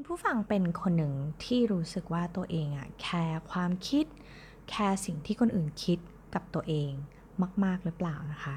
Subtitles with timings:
[0.00, 4.06] คุณผู้ฟังเป็นคนหนึ่งที่รู้สึกว่าตัวเองอะแคร์ความคิด
[4.68, 5.98] แคร์สิ่งที่คนอื่นคิด
[6.34, 6.90] กับตัวเอง
[7.64, 8.56] มาก ๆ หรือเปล่านะคะ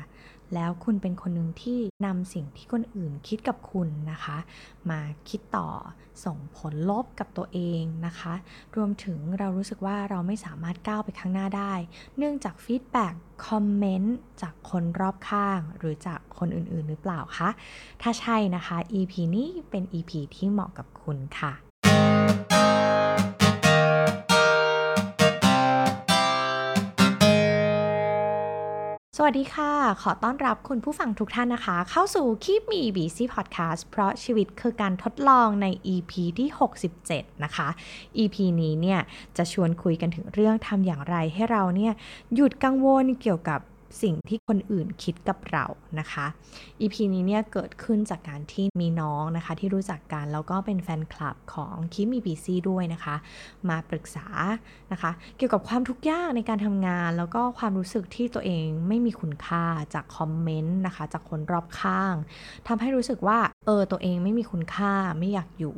[0.56, 4.38] แล้วคุณเป็นคนหนึ่งที่นำสิ่งที่คนอื่นคิดกับคุณนะคะ
[4.90, 5.00] มา
[5.30, 5.70] คิดต่อ
[6.26, 8.34] ส่งผลลบกับตัวเองนะคะ
[8.76, 11.74] รวมถึงเรารู้สึกว่าเราไม่สามารถก้าวไปข้างหน้าได้
[12.18, 13.14] เนื่องจาก feedback
[13.48, 17.50] comment จากคนรอบข้างหรือจากคนอื่นๆ หรือเปล่าคะ
[18.02, 21.71] ถ้าใช่นะคะ EP นี้เป็น EP ที่เหมาะกับคุณค่ะ
[29.18, 32.82] สวัสดีค่ะ ขอต้อนรับคุณผู้ฟังทุกท่านนะคะ เข้าสู่คีบมี
[33.34, 36.50] พอดแคสต์เพราะชีวิตคือการทดลองใน EP ที่
[36.98, 37.68] 67 นะคะ
[38.18, 39.00] EP นี้เนี่ย
[39.38, 41.94] จะชวนคุยกันถึงเรื่องทำอย่างไรให้เราเนี่ย
[42.36, 43.60] หยุดกังวลเกี่ยวกับ
[44.02, 45.66] สิ่งที่คนอื่นคิดกับเรา
[46.00, 46.26] นะคะ
[46.82, 53.16] EP นี้เนี่ยเกิดขึ้นจากการที่มีน้องนะคะที่รู้จักกันแล้วก็เป็นแฟนคลับของคิมีบีซีด้วยนะคะ
[53.70, 54.28] มาปรึกษา
[54.92, 62.14] นะคะ เกี่ยวกับความทุกข์ยากในการทำงาน แล้วก็ความรู้สึกที่ตัวเองไม่มีคุณค่าจากคอมเมนต์นะคะ จากคนรอบข้าง
[62.68, 65.78] ทำให้รู้สึกว่าเออตัวเองไม่มีคุณค่าไม่อยากอยู่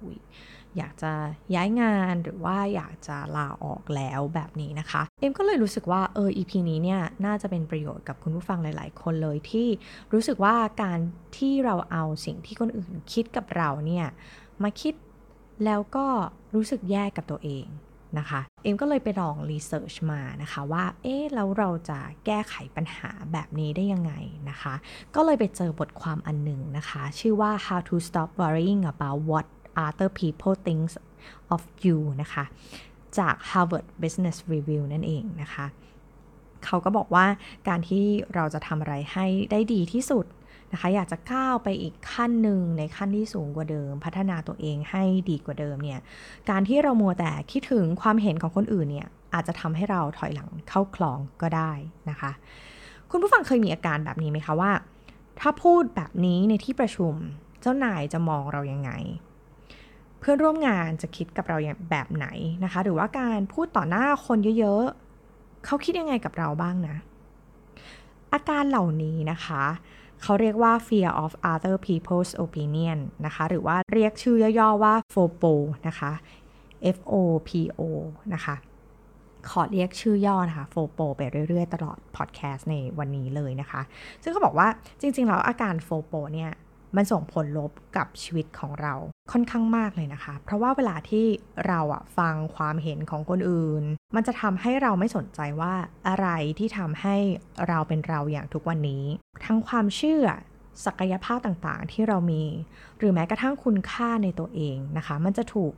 [0.77, 1.11] อยากจะ
[1.55, 9.67] ย้ายงานหรือว่าอยากจะลาออกแล้วแบบนี้นะคะ เอ็มก็เลยรู้สึกว่าเออ EP นี้เนี่ยน่าจะเป็นประโยชน์กับคุณผู้ฟังหลาย ๆ คนเลยที่
[10.13, 10.99] รู้สึกว่าการ
[11.37, 14.07] ที่เราเอาสิ่งที่คนอื่นคิดกับเราเนี่ย
[14.63, 14.93] มาคิด
[15.65, 16.05] แล้วก็
[16.55, 17.67] รู้สึกแย่กับตัวเอง
[18.19, 24.13] นะคะเอ็มก็เลยไปลองรีเสิร์ชมานะคะว่าเอ๊ะแล้วเราจะแก้ไขปัญหาแบบนี้ได้ยังไง
[24.49, 24.73] นะคะ
[25.15, 29.47] ก็เลยไปเจอบทความอันหนึ่งนะคะ ชื่อว่า how to stop worrying about what
[29.85, 30.83] other people think
[31.55, 32.43] of you นะคะ
[33.17, 35.65] จาก Harvard Business Review นั่นเองนะคะ
[36.65, 37.25] เขาก็บอกว่า
[37.67, 40.25] การที่เราจะทำอะไรให้ได้ดีที่สุด
[40.71, 45.99] นะคะ อยากจะก้าวไปอีกขั้นหนึ่งในขั้นที่สูงกว่าเดิม พัฒนาตัวเองให้ดีกว่าเดิมเนี่ย
[46.49, 51.71] การที่เรามัวแต่คิดถึงความเห็นของคนอื่นเนี่ย อาจจะทำให้เราถอยหลังเข้าคลองก็ได้
[52.09, 52.31] นะคะ
[53.11, 54.71] คุณผู้ฟังเคยมีอาการแบบนี้ไหมคะว่า
[55.39, 57.13] ถ้าพูดแบบนี้ในที่ประชุม
[57.61, 58.91] เจ้านายจะมองเรายังไง
[60.23, 61.57] เพื่อนร่วมงานจะคิดกับเรา
[61.89, 62.27] แบบไหน
[62.63, 66.95] นะคะ หรือว่าการพูดต่อหน้าคนเยอะๆ เขาคิดยังไงกับเราบ้างนะ
[68.33, 69.63] อาการเหล่านี้นะคะ
[70.21, 75.53] เขาเรียกว่า fear of other people's opinion นะคะ หรือว่าเรียกชื่อย่อๆว่า FOPO
[75.87, 76.11] นะคะ
[76.95, 77.13] F O
[77.47, 77.81] P O
[78.33, 78.55] นะคะ
[79.49, 83.81] ขอเรียกชื่อย่อนะคะ FOPO ไปเรื่อยๆ ตลอดพอดแคสต์ในวันนี้เลยนะคะ
[84.23, 84.67] ซึ่งเขาบอกว่า
[85.01, 86.51] จริงๆ แล้วอาการ FOPO เนี่ย
[86.95, 88.93] มันส่งผลลบกับชีวิตของเรา
[89.31, 91.25] ค่อนข้างมากเลยนะคะ เพราะว่าเวลาที่
[91.67, 93.83] เราอะฟังความเห็นของคนอื่น
[94.15, 95.73] มันจะทำให้เราไม่สนใจว่า
[96.07, 96.27] อะไร
[96.59, 97.15] ที่ทำให้
[97.67, 99.03] เราเป็นเราอย่างทุกวันนี้
[99.45, 100.25] ทั้งความเชื่อ
[100.85, 102.43] ศักยภาพต่างๆ ที่เรามี
[102.97, 105.73] หรือแม้กระทั่งคุณค่าในตัวเองนะคะ มันจะถูก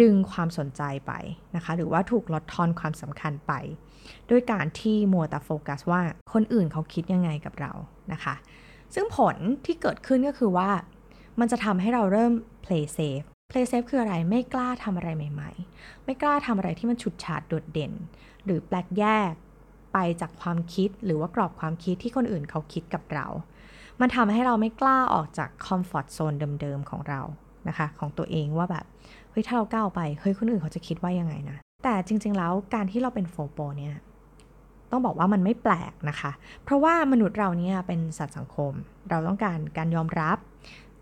[0.00, 1.12] ดึงความสนใจไป
[1.56, 3.52] นะคะ หรือว่าถูกลดทอนความสำคัญไป
[4.30, 6.00] ด้วยการที่มัวแต่โฟกัสว่า
[6.32, 7.72] คนอื่นเขาคิดยังไงกับเรา
[8.12, 8.34] นะคะ
[8.94, 10.70] ซึ่งผลที่เกิดขึ้นก็คือว่า
[11.40, 12.32] มันจะทำให้เราเริ่ม
[12.64, 17.92] play safe play safe คืออะไรไม่กล้าทำอะไรใหม่ ๆ ไม่กล้าทำอะไรที่มันฉุดฉาดโดดเด่น
[18.44, 19.32] หรือแปลกแยก
[19.92, 23.26] ไปจากความคิดหรือว่ากรอบความคิดที่คนอื่นเขาคิดกับเรา
[24.00, 27.20] มันทำให้เราไม่กล้าออกจากคอมฟอร์ทโซนเดิมๆของเรา
[27.68, 28.84] นะคะ ของตัวเองว่าแบบ
[29.30, 33.94] เฮ้ยถ้าเราก้าวไปเฮ้ยคนอื่นเขาจะคิดว่ายังไงนะแต่จริงๆแล้วการที่เราเป็น FOPO เนี่ย
[34.90, 36.30] ต้องบอกว่ามันไม่แปลกนะคะ
[36.64, 38.72] เพราะว่ามนุษย์เราเนี่ยเป็นสัตว์สังคม
[39.10, 40.38] เราต้องการการยอมรับ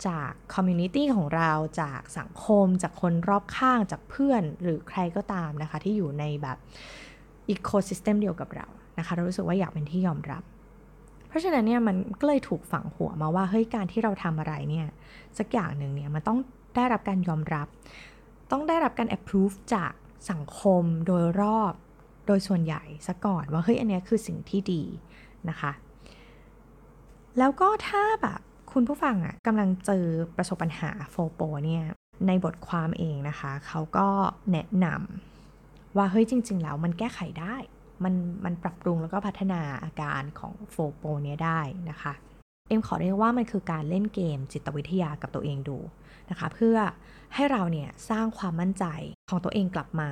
[0.06, 6.58] จาก community ของเราจากสังคม จากคนรอบข้างจากเพื่อนหรือใครก็ตามนะคะ ที่อยู่ในแบบ
[7.48, 8.66] ecosystem เดียวกับเรา
[8.98, 10.42] นะคะ เรารู้สึกว่าอยากเป็นที่ยอมรับ
[11.28, 14.86] เพราะฉะนั้นเนี่ยมันก็เลยถูกฝังหัวมาว่าเฮ้ยการที่เราทำอะไรเนี่ย
[15.38, 16.38] สักอย่างหนึ่งเนี่ยมันต้อง
[16.76, 17.66] ได้รับการยอมรับ
[18.50, 19.92] ต้องได้รับการ approve จาก
[20.30, 21.72] สังคมโดยรอบ
[22.26, 24.82] โดยส่วนใหญ่ซะก่อนว่าเฮ้ยอันนี้คือสิ่งที่ดี
[25.48, 25.72] นะคะ
[27.38, 28.41] แล้วก็ถ้าแบบ
[28.72, 30.04] คุณผู้ฟังอะ่ะกำลังเจอ
[30.37, 31.84] ประสบปัญหาโฟโปเนี่ย
[32.26, 34.08] ในบทความเองนะคะ เขาก็
[34.52, 37.56] แนะนำว่าเฮ้ยจริง ๆ แล้วมันแก้ไขได้
[38.05, 38.14] มัน
[38.44, 42.12] มันปรับปรุงแล้วก็พัฒนาอาการของโฟโปเนี่ยได้นะคะ
[42.69, 45.78] เอ็มขอเรียกว่ามันคือการเล่นเกมจิตวิทยากับตัวเองดู
[46.31, 46.76] นะคะ เพื่อ
[47.34, 48.84] ให้เราเนี่ยสร้างความมั่นใจ
[49.31, 50.11] ของตัวเองกลับมา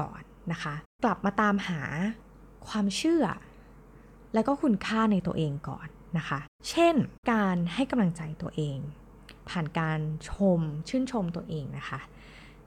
[0.00, 0.22] ก่อน
[0.52, 0.74] นะคะ
[1.04, 1.80] กลับมาตามหา
[2.68, 3.24] ความเชื่อ
[4.34, 6.38] และก็คุณค่าในตัวเองก่อนนะคะ
[6.70, 6.94] เช่น
[7.32, 8.78] การให้กำลังใจตัวเอง
[9.48, 9.98] ผ่านการ
[10.30, 12.00] ชมชื่นชมตัวเองนะคะ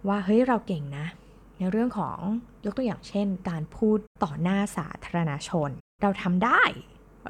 [0.08, 1.06] ว่าเฮ้ยเราเก่งนะ
[1.58, 2.18] ในเรื่องของ
[2.66, 5.70] ยกตัวอย่างเช่น การพูดต่อหน้าสาธารณชน
[6.02, 6.62] เราทำได้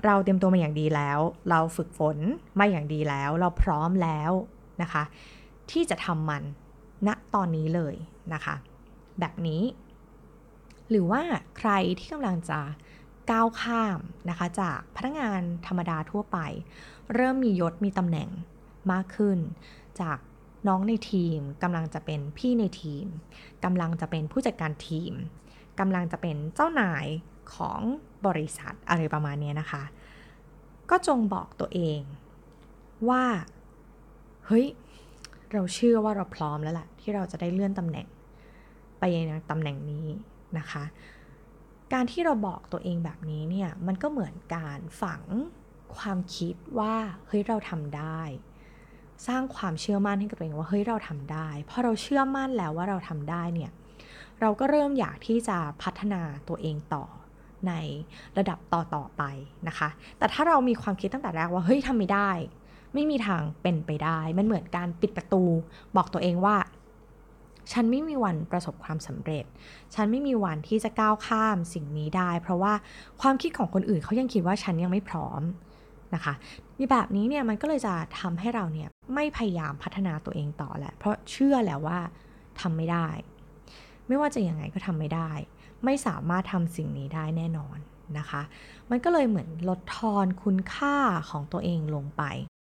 [0.06, 1.20] เราเตรียมตัวมาอย่างดีแล้ว
[1.50, 2.18] เราฝึกฝน
[2.60, 4.32] มาอย่างดีแล้ว เราพร้อมแล้ว
[4.82, 5.04] นะคะ
[5.72, 6.44] ที่จะทำมัน
[7.08, 7.96] ณตอนนี้เลย
[8.34, 8.56] นะคะ
[9.20, 9.62] แบบนี้
[10.90, 11.22] หรือว่า
[11.58, 12.60] ใครที่กำลังจะ
[13.32, 14.00] ก้าวข้าม
[14.30, 16.38] นะคะจากพนักงานธรรมดาทั่วไป
[17.14, 18.30] เริ่มมียศมีตำแหน่ง
[18.92, 19.40] มากขึ้น
[20.02, 20.18] จาก
[20.68, 23.06] น้องในทีมกำลังจะเป็นพี่ในทีม
[23.64, 25.14] กำลังจะเป็นผู้จัดการทีม
[25.80, 27.06] กำลังจะเป็นเจ้านาย
[27.56, 27.80] ของ
[28.26, 29.84] บริษัทอะไรประมาณนี้นะคะ
[30.90, 32.02] ก็จงบอกตัวเอง
[33.10, 33.24] ว่า
[34.46, 34.66] เฮ้ย
[35.52, 38.08] เราเชื่อว่าเราพร้อมแล้วแหละที่เราจะได้เลื่อนตำแหน่ง
[39.00, 40.06] ไปยังตำแหน่งนี้
[40.58, 40.84] นะคะ
[41.94, 45.24] การที่เราบอกตัวเองแบบนี้เนี่ยมันก็เหมือนการฝัง
[45.98, 46.96] ความคิดว่า
[47.28, 48.22] เฮ้ยเราทำได้
[49.28, 53.72] สร้างความเชื่อมั่นให้กับตัวเองว่าเฮ้ยเราทำได้พอเราเชื่อมั่นแล้วว่าเราทำได้เนี่ย
[54.42, 57.06] เราก็เริ่มอยากที่จะพัฒนาตัวเองต่อ
[57.68, 57.74] ใน
[58.38, 59.24] ระดับต่อต่อไป
[59.68, 62.32] นะคะ แต่ถ้าเรามีความคิดตั้งแต่แรกว่าเฮ้ยทำไม่ได้
[62.94, 65.44] ไม่มีทางเป็นไปได้ มันเหมือนการปิดประตู
[65.96, 66.56] บอกตัวเองว่า
[67.72, 69.46] ฉันไม่มีวันประสบความสำเร็จ
[69.96, 72.74] ฉันไม่มีวันที่จะก้าวข้ามสิ่งนี้ได้ เพราะว่า
[73.22, 75.42] ความคิดของคนอื่นเขายังคิดว่าฉันยังไม่พร้อม
[76.16, 76.34] นะคะ
[76.78, 82.00] มีแบบนี้เนี่ยมันก็เลยจะทำให้เราเนี่ยไม่พยายามพัฒนาตัวเองต่อแหละ เพราะเชื่อแล้วว่า
[82.62, 83.08] ทำไม่ได้
[84.08, 85.32] ไม่ว่าจะยังไงก็ทำไม่ได้
[85.86, 87.78] ไม่สามารถทำสิ่งนี้ได้แน่นอน
[88.18, 88.42] นะคะ
[88.90, 90.96] มันก็เลยเหมือนลดทอนคุณค่า
[91.30, 92.24] ของตัวเองลงไป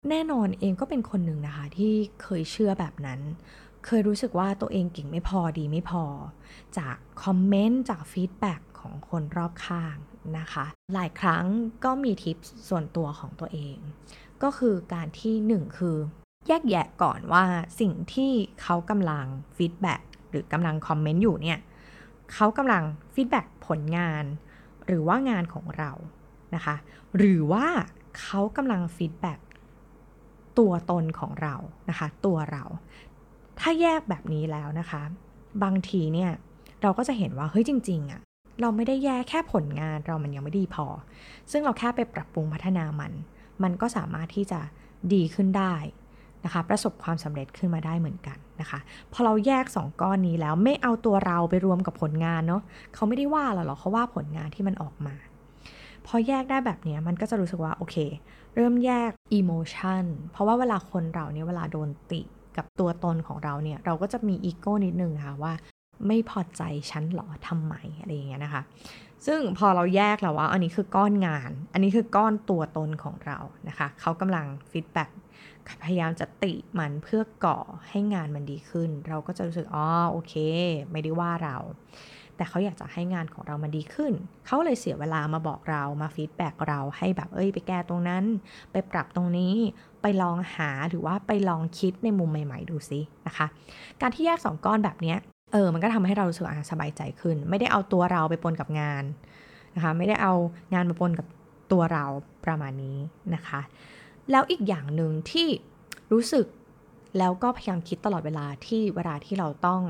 [0.10, 3.20] แน่นอนเองก็เป็นคนหนึ่งนะคะที่เคยเชื่อแบบนั้น
[3.86, 6.04] เคยรู้สึกว่าตัวเองเก่งไม่พอดีไม่พอ
[6.78, 9.96] จาก comment จาก feedback ของคนรอบข้าง
[10.40, 11.46] นะคะ หลายครั้ง
[11.84, 12.38] ก็มีทิป
[12.70, 13.78] ส่วนตัวของตัวเอง
[14.44, 15.98] ก็คือการที่หนึ่งคือ
[16.48, 17.44] แยกแยะก่อนว่า
[17.80, 18.32] สิ่งที่
[18.62, 19.26] เขากำลัง
[19.58, 21.60] feedback หรือกำลัง comment อยู่เนี่ย
[22.34, 24.24] เขากำลัง feedback ผลงาน
[24.86, 25.92] หรือว่างานของเรา
[26.56, 26.76] นะคะ
[27.18, 27.68] หรือว่า
[28.20, 29.40] เขากำลัง feedback
[30.60, 31.56] ตัวตนของเรา
[31.90, 32.64] นะคะ ตัวเรา
[33.62, 35.02] ถ้าแยกแบบนี้แล้วนะคะ
[35.64, 36.32] บางทีเนี่ย
[36.82, 38.22] เราก็จะเห็นว่าเฮ้ยจริงๆอะ
[38.62, 40.86] เราไม่ได้แย่แค่ผลงานเรามันยังไม่ดีพอ
[41.52, 43.12] ซึ่งเราแค่ไปปรับปรุงพัฒนามัน
[43.64, 44.60] มันก็สามารถที่จะ
[45.14, 45.76] ดีขึ้นได้
[46.46, 48.80] นะคะประสบความสำเร็จขึ้นมาได้เหมือนกันนะคะ
[49.14, 52.62] พอเราแยก 2 ก้อนนี้แล้วไม่เอาตัวเราไปรวมกับผลงานเนาะ
[52.94, 55.16] เขาไม่ได้ว่าเราหรอกเขาว่าผลงานที่มันออกมา
[56.06, 57.96] พอแยกได้แบบนี้มันก็จะรู้สึกว่าโอเค
[58.56, 62.22] เริ่มแยกอิโมชันเพราะว่าเวลาคนเราเนี่ยเวลาโดนติ
[62.58, 65.54] กับตัวตนของเราเนี่ย เราก็จะมีอีโก้นิดนึงค่ะว่า
[66.08, 66.62] ไม่พอใจ
[66.92, 68.62] ฉันหรอทำไมอะไรอย่างเงี้ยนะคะ
[69.26, 75.10] ซึ่งพอเราแยกแล้วว่า อันนี้คือก้อนงาน อันนี้คือก้อนตัวตนของเรานะคะเขากำลัง feedback
[75.84, 77.60] พยายามจะติมันเพื่อก่อ
[77.90, 80.34] ให้งานมันดีขึ้น เราก็จะรู้สึกอ๋อโอเค
[80.92, 81.58] ไม่ได้ว่าเรา
[82.42, 84.14] แต่เขาอยากจะให้งานของเรามันดีขึ้น
[84.46, 88.24] เขาเลยเสียเวลามาบอกเรามา feedback เราให้แบบเอ้ยไปแก้ตรงนั้น
[88.72, 89.56] ไปปรับตรงนี้
[90.02, 93.48] ไปลองหาหรือว่าไปลองคิดในมุมใหม่ ๆ ดูซินะคะ
[94.02, 95.16] การที่แยกสองก้อนแบบนี้
[95.54, 99.04] เออ มันก็ทำให้เรารู้สึกสบายใจขึ้น ไม่ได้เอาตัวเราไปปนกับงาน
[99.76, 100.34] นะคะ ไม่ได้เอา
[100.74, 101.28] งานมาปนกับ
[101.72, 102.06] ตัวเรา
[102.46, 102.98] ประมาณนี้
[103.36, 103.62] นะคะ
[104.32, 105.48] แล้วอีกอย่างหนึ่งที่
[106.12, 106.46] รู้สึก
[107.20, 109.82] แล้วก็พยายามคิดตลอดเวลาที่เวลาที่เราต้อง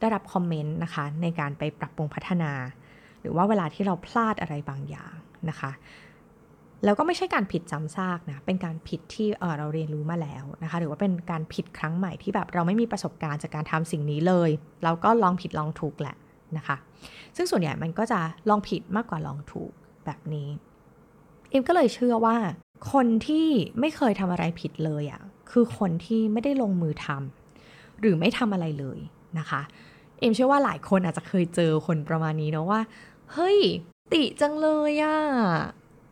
[0.00, 2.52] ได้รับคอมเมนต์นะคะในการไปปรับปรุงพัฒนา
[3.20, 5.14] หรือว่าเวลาที่เราพลาดอะไรบางอย่าง
[5.48, 5.70] นะคะ
[6.84, 14.50] แล้วก็ไม่ใช่การผิดจำซากนะ เป็นการผิดที่เเราเรียนรู้มาแล้วนะคะ หรือว่าเป็นการผิดครั้งใหม่ที่แบบเราไม่มีประสบการณ์จากการทำสิ่งนี้เลย
[14.84, 16.16] เราก็ลองผิดลองถูกแหละ
[16.56, 16.76] นะคะ
[17.36, 19.72] ซึ่งส่วนใหญ่มันก็จะลองผิดมากกว่าลองถูก
[20.06, 20.48] แบบนี้
[21.50, 22.36] เอ็มก็เลยเชื่อว่า
[22.92, 23.46] คนที่
[23.80, 28.98] ไม่เคยทำอะไรผิดเลยอะ่ะ คือคนที่ไม่ได้ลงมือทำหรือไม่ทำอะไรเลย
[29.38, 29.60] นะคะ
[30.18, 32.80] เอ็มเชื่อว่าหลายคนอาจจะเคยเจอคนประมาณนี้เนาะว่า
[33.32, 33.58] เฮ้ย
[34.12, 35.16] ติจังเลยอะ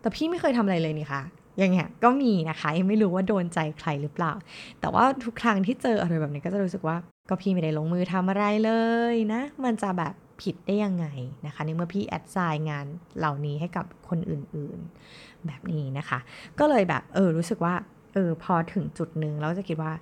[0.01, 1.23] แต่พี่ไม่เคยทำอะไรเลยนี่คะ
[1.59, 4.33] อย่างเงี้ยก็มีนะคะยังไม่รู้ว่าโดนใจใครหรือเปล่า
[4.81, 6.97] แต่ว่าทุกครั้งที่เจออะไรแบบนี้ก็จะรู้สึกว่า
[7.29, 8.73] ก็พี่ไม่ได้ลงมือทำอะไรเล
[9.13, 11.07] ยนะ มันจะแบบผิดได้ยังไง
[11.47, 12.87] นะคะในเมื่อพี่แอดไซน์งาน
[13.19, 16.19] เหล่านี้ให้กับคนอื่นๆ แบบนี้นะคะ
[16.59, 17.75] ก็เลยแบบเออรู้สึกว่า
[18.15, 19.93] เออพอถึงจุดหนึ่งเราจะคิดว่า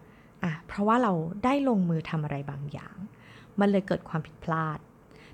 [0.44, 1.12] อะเพราะว่าเรา
[1.44, 2.96] ได้ลงมือทำอะไรบางอย่าง
[3.60, 4.78] มันเลยเกิดความผิดพลาด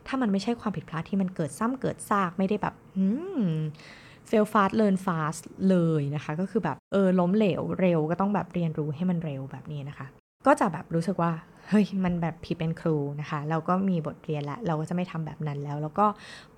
[0.06, 3.04] ถ้ามันไม่ใช่ความผิดพลาดที่มันเกิดซ้ำเกิดซากไม่ได้แบบอื
[3.40, 3.42] ม
[4.30, 10.06] fail fast learn fast เลยนะคะ ก็คือแบบเออล้มเหลวเร็วก็ต้องแบบเรียนรู้ให้มันเร็วแบบนี้นะคะ
[10.46, 11.32] ก็จะแบบรู้สึกว่า
[11.68, 16.06] เฮ้ยมันแบบผิดเป็นครูนะคะ เราก็มีบทเรียนแล้วเราก็จะไม่ทำแบบนั้นแล้ว แล้วก็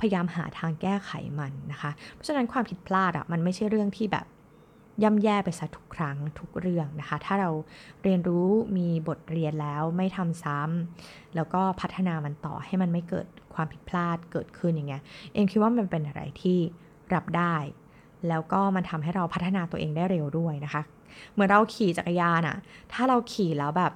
[0.01, 4.27] พยายามหาทางแก้ไขมันนะคะ เพราะฉะนั้นความผิดพลาดอะ่ะมันไม่ใช่เรื่องที่แบบ
[5.03, 7.51] ย่ำแย่ไปซะทุกครั้งทุกเรื่องนะคะ ถ้าเรา
[8.03, 15.03] เรียนรู้มีบทเรียนแล้วไม่ทำซ้ำแล้วก็พัฒนามันต่อให้มันไม่เกิดความผิดพลาดเกิดขึ้นอย่างเงี้ย
[15.35, 16.59] เอมคิดว่ามันเป็นอะไรที่
[17.15, 17.57] รับได้
[18.29, 20.83] แล้วก็มันทำให้เราพัฒนาตัวเองได้เร็วด้วยนะคะ
[21.33, 22.57] เหมือนเราขี่จักรยานอะ
[22.93, 23.93] ถ้าเราขี่แล้วแบบ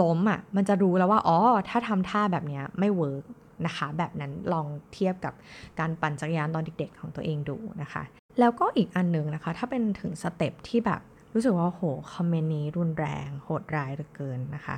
[0.00, 1.38] ล้มอะค่ะมันจะรู้แล้วว่าอ๋อ
[1.68, 3.24] ถ้าทำท่าแบบนี้ไม่ work
[3.66, 5.34] นะคะแบบนั้นลองเทียบกับ
[5.78, 8.02] การปั่นจักรยานตอนเด็กๆของตัวเองดูนะคะ
[8.38, 11.00] แล้วก็อีกอันหนึ่งนะคะ ถ้าเป็นถึง step ที่แบบ
[11.34, 11.82] รู้สึกว่าโห
[12.14, 14.76] comment นี้รุนแรงโหดร้ายเหลือเกินนะคะ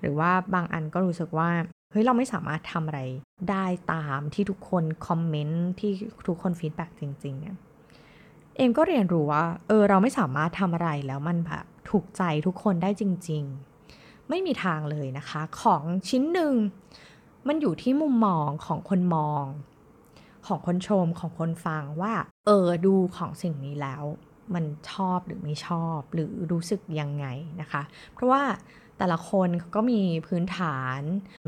[0.00, 1.48] หรือว่าบางอันก็รู้สึกว่า
[1.90, 3.00] เฮ้ยเราไม่สามารถทำอะไร
[3.50, 5.92] ได้ตามที่ทุกคน comment ที่
[6.28, 7.56] ทุกคน feedback จริงๆเนี่ย
[8.56, 13.42] เอมก็เรียนรู้ว่าเออเราไม่สามารถทำอะไรแล้วมันแบบถูกใจทุกคนได้จริง
[13.86, 16.54] ๆ ไม่มีทางเลยนะคะ ของชิ้นหนึ่ง
[17.48, 19.44] มันอยู่ที่มุมมองของคนมอง
[20.46, 22.12] ของคนชมของคนฟังว่า
[22.46, 24.04] เออดูของสิ่งนี้แล้ว
[24.54, 27.26] มันชอบหรือไม่ชอบหรือรู้สึกยังไง
[27.60, 28.42] นะคะ เพราะว่า
[28.98, 31.00] แต่ละคนก็มีพื้นฐาน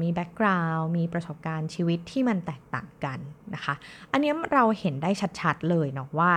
[0.03, 3.19] มีแบ็กกราวน์มีประสบการณ์ชีวิตที่มันแตกต่างกัน
[3.55, 3.75] นะคะ
[4.13, 6.33] อันนี้เราเห็นได้ชัดๆเลยเนาะว่า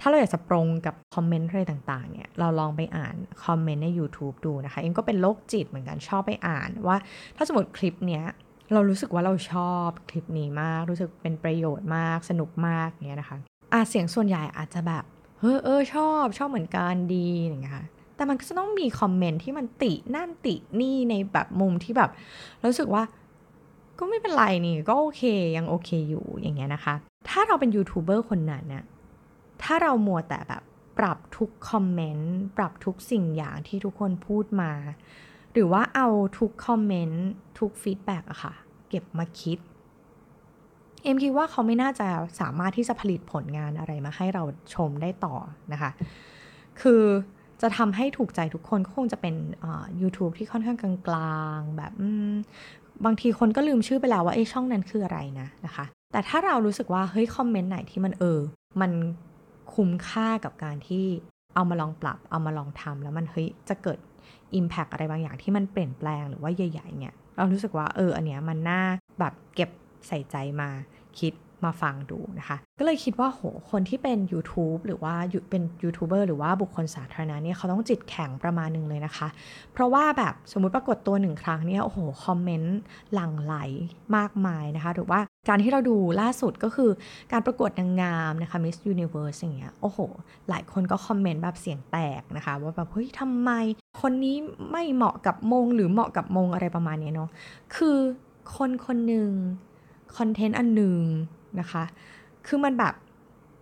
[0.00, 6.96] ถ้าเราอยากจะปรงกับคอมเมนต์อะไรต่างๆ เนี่ย เราลองไปอ่านคอมเมนต์ใน YouTube ดูนะคะ เองก็เป็นโรคจิตเหมือนกันชอบไปอ่านว่า
[7.36, 8.24] ถ้าสมมติคลิปเนี้ย
[8.72, 13.38] เรารู้สึกว่าเราชอบคลิปนี้มาก รู้สึกเป็นประโยชน์มาก สนุกมากเนี้ยนะคะ
[13.72, 15.04] อะเสียงส่วนใหญ่อาจจะแบบ
[15.40, 22.10] เออเออชอบชอบเหมือนกันดีอย่างเงี้ยค่ะแต่มันก็จะต้องมีคอมเมนต์ที่มันตินั่นตินี่ในแบบมุมที่แบบ
[22.64, 23.02] รู้สึกว่า
[23.98, 25.22] ก็ไม่เป็นไรนี่ก็โอเค
[25.56, 26.94] ยังโอเคอยู่อย่างเงี้ยนะคะ
[27.28, 28.84] ถ้าเราเป็นยูทูบเบอร์คนนั้นเนี่ย
[29.62, 30.62] ถ้าเรามัวแต่แบบ
[30.98, 34.72] ปรับทุกคอมเมนต์ปรับทุกสิ่งอย่างที่ทุกคนพูดมา
[35.52, 36.08] หรือว่าเอา
[36.38, 37.26] ทุก comment
[37.58, 38.54] ทุก feedback อะค่ะ
[38.88, 39.58] เก็บมาคิด
[41.02, 42.08] เอ็มคิดว่าเขาไม่น่าจะ
[42.40, 44.42] สามารถที่จะผลิตผลงานอะไรมาให้เรา
[44.74, 45.34] ชมได้ต่อ
[45.72, 45.90] นะคะ
[46.80, 47.02] คือ
[47.62, 49.34] จะทำให้ถูกใจทุกคนก็คงจะเป็น
[50.00, 51.92] YouTube ที่ค่อนข้างกลางๆ แบบ
[53.04, 58.40] บางทีคนก็ลืมชื่อไปแล้วว่าไอ้ช่องนั้นคืออะไรนะนะคะ แต่ถ้าเรารู้สึกว่าเฮ้ย comment ไหนที่มันเออ
[58.80, 58.92] มัน
[59.74, 61.04] คุ้มค่ากับการที่
[61.54, 63.98] เอามาลองปรับ เอามาลองทำแล้วมันเฮ้ยจะเกิด
[64.58, 68.82] Impact อะไรบางอย่างที่มันเปลี่ยนแปลงหรือว่าใหญ่ ๆ เนี่ย เรารู้สึกว่าเอออันเนี้ยมันน่า
[69.20, 69.70] แบบเก็บ
[70.06, 70.70] ใส่ใจมา
[71.20, 71.34] คิด
[71.66, 75.14] มาฟังดูนะคะ ก็เลยคิดว่าโหคนที่เป็น YouTube หรือว่า
[75.50, 79.28] เป็นยูทูบเบอร์หรือว่าบุคคลสาธารณะเนี่ยเขาต้องจิตแข็งประมาณหนึ่งเลยนะคะ
[79.72, 82.78] เพราะว่าแบบสมมุติปรากฏตัวหนึ่งครั้งเนี่ยโอ้โหคอมเมนต์
[83.14, 83.54] หลั่งไหล
[84.16, 86.90] มากมายนะคะ หรือว่าการที่เราดูล่าสุดก็คือ
[87.32, 89.98] การประกวดนางงามนะคะ Miss Universe อย่างเงี้ยโอ้โห
[90.48, 93.50] หลายคนก็คอมเมนต์แบบเสียงแตกนะคะ ว่าแบบเฮ้ยทำไม
[94.00, 94.36] คนนี้
[94.70, 97.30] ไม่เหมาะกับมงหรือเหมาะกับมงอะไรประมาณนี้เนาะ
[97.76, 97.96] คือ
[98.56, 99.30] คนคนหนึ่ง
[100.16, 100.98] คอนเทนต์อันหนึ่ง
[101.60, 101.84] นะคะ
[102.46, 102.94] คือมันแบบ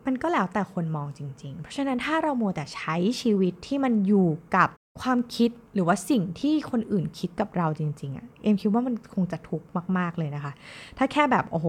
[0.07, 4.69] มันก็แล้วแต่คนมองจริง ๆ เพราะฉะนั้นถ้าเราโมแต่ใช้ชีวิตที่มันอยู่กับ
[5.03, 10.53] ความคิดหรือว่าสิ่งที่คนอื่นคิดกับเราจริงๆอะเอ็มคิดว่ามันคงจะทุกข์มาก ๆ เลยนะคะ
[10.99, 11.67] ถ้าแค่แบบ โอ้โห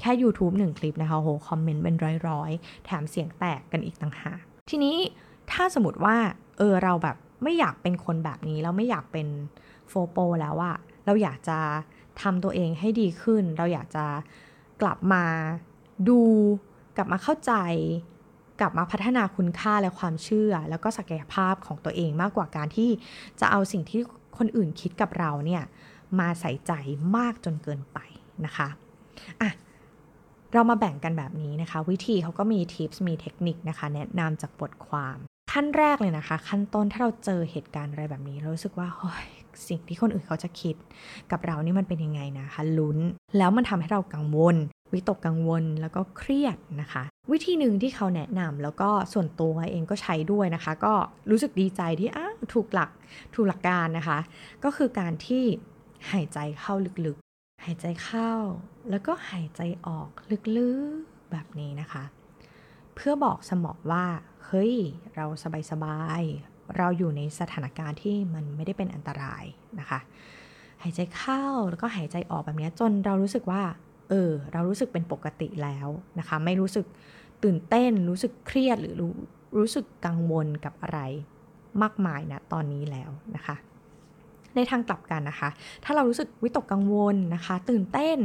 [0.00, 1.96] แค่ YouTube หนึ่งคลิปนะคะ โอ้โห คอมเมนต์เป็น
[2.28, 4.40] ร้อยๆ แถมเสียงแตกกันอีกต่างหาก
[4.70, 4.96] ทีนี้
[5.52, 6.16] ถ้าสมมติว่า
[6.58, 9.28] เออ เราแบบไม่อยากเป็นคนแบบนี้แล้วไม่อยากเป็น
[9.88, 10.76] โฟโปแล้วอะ
[11.06, 11.58] เราอยากจะ
[12.22, 14.06] ทำตัวเองให้ดีขึ้น เราอยากจะ
[14.82, 15.24] กลับมา
[16.08, 16.20] ดู
[16.96, 17.52] กลับมาเข้าใจ
[18.60, 22.90] กลับมาพัฒนาคุณค่าและความเชื่อ แล้วก็ศักยภาพของตัวเองมากกว่าการที่
[23.40, 24.00] จะเอาสิ่งที่
[24.38, 25.62] คนอื่นคิดกับเราเนี่ย
[26.18, 26.72] มาใส่ใจ
[27.16, 27.98] มากจนเกินไป
[28.44, 28.68] นะคะ
[29.40, 29.50] อะ
[30.52, 35.16] เรามาแบ่งกันแบบนี้นะคะ วิธีเขาก็มีทิปส์มีเทคนิคนะคะ แนะนำจากบทความ
[35.52, 39.28] ขั้นแรกเลยนะคะ ขั้นต้นถ้าเราเจอเหตุการณ์อะไรแบบนี้ เรารู้สึกว่าเฮ้ย
[39.68, 40.76] สิ่งที่คนอื่นเขาจะคิด
[41.30, 42.98] กับเรานี่มันเป็นยังไงนะคะลุ้น
[43.38, 44.56] แล้วมันทำให้เรากังวล
[44.92, 50.94] วิตกกังวลแล้วก็เครียดนะคะ วิธีหนึ่งที่เขาแนะนำแล้วก็ส่วนตัวเองก็ใช้ด้วยนะคะ ก็
[51.30, 52.90] รู้สึกดีใจที่อ้าถูกหลัก
[53.34, 54.18] ถูกหลักการนะคะ
[54.64, 55.44] ก็คือการที่
[56.12, 56.74] หายใจเข้า
[57.06, 58.32] ลึกๆ หายใจเข้า
[58.90, 60.08] แล้วก็หายใจออก
[60.58, 62.04] ลึกๆแบบนี้นะคะ
[62.94, 64.06] เพื่อบอกสมองว่า
[64.46, 64.74] เฮ้ย
[65.14, 66.22] เราสบาย
[66.76, 69.44] เราอยู่ในสถานการณ์ที่มันไม่ได้เป็นอันตราย
[69.80, 70.00] นะคะ
[70.82, 73.62] หายใจเข้าแล้วก็หายใจออกแบบนี้จนเรารู้สึกว่า
[74.08, 76.86] เออ เรารู้สึกเป็นปกติแล้วนะคะ ไม่รู้สึก
[77.44, 79.12] ตื่นเต้น รู้สึกเครียดหรือรู้
[79.58, 81.00] รู้สึกกังวลกับอะไร
[81.82, 83.56] มากมายนะตอนนี้แล้วนะคะ
[84.56, 85.48] ในทางกลับกันนะคะ
[85.84, 88.18] ถ้าเรารู้สึกวิตกกังวลนะคะ ตื่นเต้น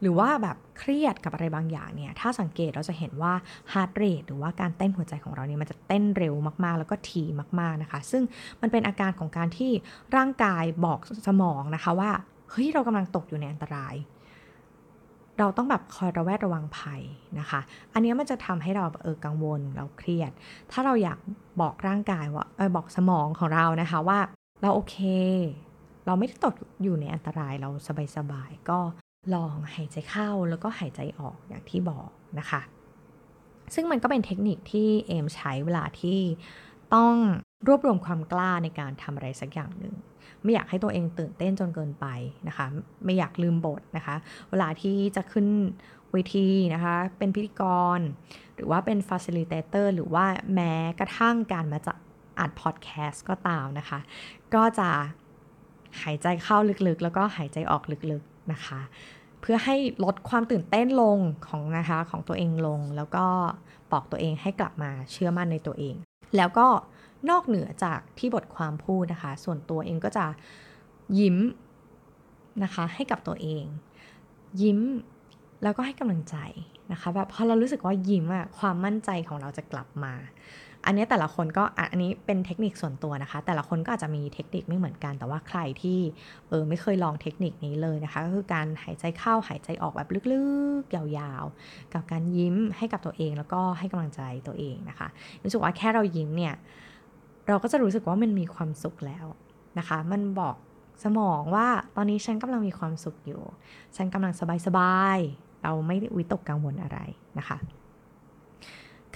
[0.00, 3.32] หรือว่าแบบเครียดกับอะไรบางอย่างเนี่ย ถ้าสังเกตเราจะเห็นว่า
[3.72, 7.22] heart rate หรือว่าการเต้นหัวใจของเราเนี่ยมันจะเต้นเร็วมากๆ แล้วก็ถี่
[7.60, 8.22] มากๆนะคะ ซึ่ง
[8.62, 9.70] มันเป็นอาการของการที่
[10.16, 12.10] ร่างกายบอกสมองนะคะว่า
[12.50, 13.94] เฮ้ยเรากำลังตกอยู่ในอันตราย
[15.38, 17.02] เราต้องแบบคอยระแวดระวังภัย
[17.38, 17.60] นะคะ
[17.92, 20.30] อันนี้มันจะทำให้เราเออกังวลเราเครียด
[20.72, 21.18] ถ้าเราอยาก
[21.60, 24.18] บอกร่างกายว่าเออบอกสมองของเรานะคะว่า
[24.62, 24.96] เราโอเค
[26.06, 27.70] เราไม่ได้ตกอยู่ในอันตรายเรา
[28.16, 28.78] สบายๆก็
[29.34, 32.08] ลองหายใจเข้าแล้วก็หายใจออกอย่างที่บอก
[32.38, 32.60] นะคะ
[33.74, 36.18] ซึ่งมันก็เป็นเทคนิคที่เอมใช้เวลาที่
[36.94, 37.14] ต้อง
[37.66, 39.94] รวบรวมความกล้าในการทำอะไรสักอย่างหนึ่ง
[40.42, 42.06] ไม่อยากให้ตัวเองตื่นเต้นจนเกินไป
[42.48, 42.66] นะคะ
[43.04, 44.16] ไม่อยากลืมบทนะคะ
[44.50, 45.46] เวลาที่จะขึ้น
[46.12, 47.62] เวทีนะคะ เป็นพิธีก
[47.98, 48.00] ร
[48.54, 51.92] หรือว่าเป็น facilitator หรือว่าแม้กระทั่งการมาจะ
[52.38, 53.98] อัดพอดแคสต์ก็ตามนะคะ
[54.54, 54.90] ก็จะ
[56.02, 58.80] หายใจเข้าลึกๆ แล้วก็หายใจออกลึกๆนะคะ
[59.40, 63.26] เพื่อให้ลดความตื่นเต้นลงของนะคะของตัวเองลง แล้วก็
[63.92, 65.94] บอกตัวเองให้กลับมาเชื่อมั่นในตัวเอง
[66.36, 66.66] แล้วก็
[67.30, 70.26] นอกเหนือจากที่บทความพูดนะคะ ส่วนตัวเองก็จะ
[71.18, 71.36] ยิ้ม
[72.62, 73.64] นะคะให้กับตัวเอง
[74.62, 74.80] ยิ้ม
[75.62, 76.36] แล้วก็ให้กำลังใจ
[76.92, 80.14] นะคะแบบพอเรารู้สึกว่ายิ้มอะความมั่นใจของเราจะกลับมา
[80.86, 85.98] อันนี้แต่ละคนก็อันนี้เป็นเทคนิคส่วนตัวนะคะ แต่ละคนก็อาจจะมีเทคนิคไม่เหมือนกัน แต่ว่าใครที่
[86.48, 90.42] เออไม่เคยลองเทคนิคนี้เลยนะคะ ก็คือการหายใจเข้าหายใจออกแบบลึ
[90.80, 95.08] กๆยาวๆ กับการยิ้มให้กับตัวเอง แล้วก็ให้กำลังใจตัวเองนะคะ
[95.42, 96.54] รู้สึกว่าแค่เรายิ้มเนี่ย
[97.48, 99.26] เราก็จะรู้สึกว่ามันมีความสุขแล้ว
[99.78, 100.56] นะคะ มันบอก
[101.04, 101.66] สมองว่า
[101.96, 103.42] ตอนนี้ฉันกำลังมีความสุขอยู่
[103.96, 104.32] ฉันกำลัง
[104.66, 106.98] สบายๆเราไม่วิตกกังวลอะไร
[107.38, 107.56] นะคะ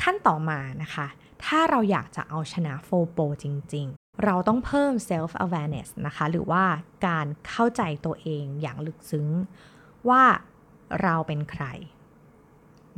[0.03, 1.07] ขั้นต่อมานะคะ
[1.45, 6.65] ถ้าเราอยากจะเอาชนะโฟโปจริง ๆ เราต้องเพิ่ม self awareness นะคะ หรือว่า
[7.07, 9.29] การเข้าใจตัวเองอย่างลึกซึ้ง
[10.09, 10.23] ว่า
[11.03, 11.65] เราเป็นใคร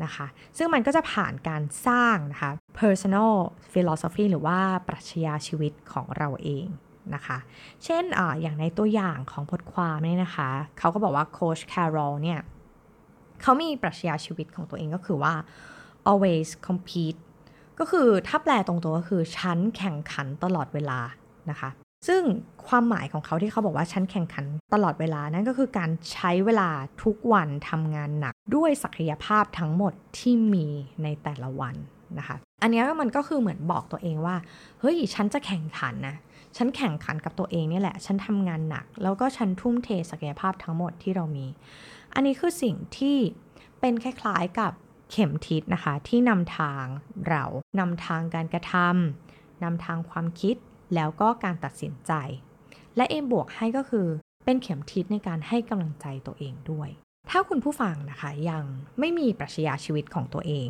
[0.05, 3.35] นะคะ ซึ่งมันก็จะผ่านการสร้างนะคะ personal
[3.73, 4.59] philosophy หรือว่า
[4.89, 6.67] ปรัชญาชีวิตของเราเอง
[7.15, 7.39] นะคะ
[7.85, 12.41] เช่นออย่างในตัวอย่างของบทความนี่นะคะ เขาก็บอกว่าโคชแคโรลเนี่ย
[13.43, 15.35] เขามีปรัชญาชีวิตของตัวเองก็คือว่า
[16.11, 17.21] always compete
[17.85, 20.99] ก็คือถ้าแปลตรงตัวก็คือฉันแข่งขันตลอดเวลา
[21.51, 21.71] นะคะ
[22.09, 22.23] ซึ่ง
[22.69, 26.69] ความหมายของเขาที่เขาบอกว่าฉันแข่งขันตลอดเวลานั่นก็คือการใช้เวลา
[27.03, 30.67] ทุกวันทำงานหนักด้วยศักยภาพทั้งหมดที่มี
[31.03, 31.75] ในแต่ละวัน
[32.19, 34.37] นะคะอันนี้มันก็คือเหมือนบอกตัวเองว่า
[34.81, 36.17] เฮ้ย ฉันจะแข่งขันนะ
[36.57, 41.47] ฉันแข่งขันกับตัวเองนี่แหละ ฉันทำงานหนัก แล้วก็ฉันทุ่มเทศักยภาพทั้งหมดที่เรามี
[42.15, 43.17] อันนี้คือสิ่งที่
[43.81, 44.73] เป็นคล้ายๆกับ
[45.13, 46.85] เข็มทิศนะคะ ที่นำทาง
[47.29, 47.45] เรา
[47.79, 50.57] นำทางการกระทำนำทางความคิด
[50.95, 52.13] แล้วก็การตัดสินใจ
[52.97, 54.07] และเอ็มบวกให้ก็คือ
[54.45, 56.89] เป็นเข็มทิศในการให้กำลังใจตัวเองด้วย
[57.31, 58.65] ถ้าคุณผู้ฟังนะคะยัง
[58.99, 60.69] ไม่มีปรัชญาชีวิตของตัวเอง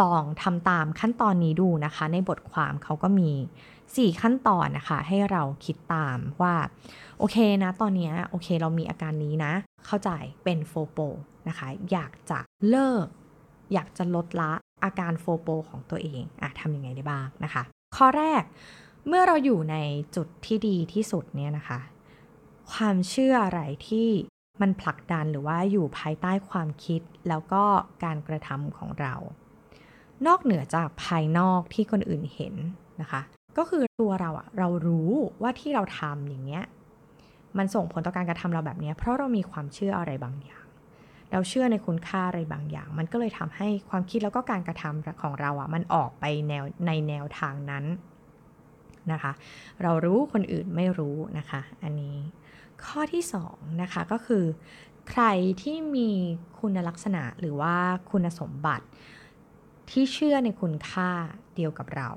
[0.00, 3.32] ลองทำตามขั้นตอนนี้ดูนะคะ ในบทความเขาก็มี
[3.76, 6.54] 4 ขั้นตอนนะคะ ให้เราคิดตามว่า
[7.18, 9.52] โอเคนะตอนนี้โอเคเรามีอาการนี้นะ
[9.86, 10.10] เข้าใจ
[10.44, 10.98] เป็นโฟโป
[11.48, 13.06] นะคะ อยากจะเลิก
[13.72, 14.52] อยากจะลดละ
[14.84, 17.62] อาการโฟโปของตัวเองอะทำยังไงได้บ้างนะคะ
[17.96, 18.42] ข้อแรก
[19.06, 19.76] เมื่อเราอยู่ใน
[20.16, 21.80] จุดที่ดีที่สุดเนี่ยนะคะ
[22.72, 24.08] ความเชื่ออะไรที่
[24.60, 27.62] มันผลักดันหรือว่าอยู่ภายใต้ความคิดแล้วก็
[28.04, 29.14] การกระทำของเรา
[30.26, 32.54] นอกเหนือจากภายนอกที่คนอื่นเห็น
[33.00, 33.20] นะคะ
[33.58, 35.10] ก็คือตัวเราอะเรารู้
[35.42, 36.64] ว่าที่เราทำอย่างเงี้ย
[37.58, 40.64] มันส่งผลต่อการกระทำเราแบบนี้เพราะเรามีความเชื่ออะไรบางอย่าง
[41.32, 47.84] เราเชื่อในคุณค่าอะไรบางอย่าง มันก็เลยทำให้ความคิดแล้วก็การกระทำของเราอะมันออกไปแนวในแนวทางนั้น
[49.12, 49.32] นะคะ
[49.82, 52.16] เรารู้คนอื่นไม่รู้นะคะ อันนี้
[52.84, 54.44] ข้อที่2นะคะก็คือ
[55.10, 55.24] ใคร
[55.62, 56.10] ที่มี
[56.60, 57.76] คุณลักษณะหรือว่า
[58.10, 58.86] คุณสมบัติ
[59.90, 61.10] ที่เชื่อในคุณค่า
[61.54, 62.10] เดียวกับเรา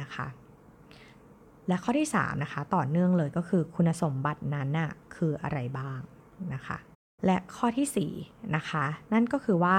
[0.00, 0.26] นะคะ
[1.68, 6.00] และข้อที่3นะคะต่อเนื่องเลยก็คือคุณสมบัตินั้นน่ะคืออะไรบ้าง
[6.54, 6.78] นะคะ
[7.24, 9.78] และข้อที่ 4 นะคะ นั่นก็คือว่า